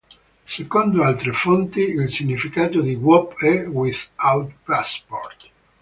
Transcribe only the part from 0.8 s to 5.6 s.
altre fonti, il significato di "Wop" è "With-Out-Passport".